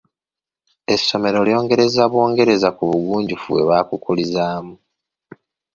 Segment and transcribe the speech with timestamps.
[0.93, 4.73] Essomero lyongereza bwongereza ku bugunjufu bwe baakukulizaamu.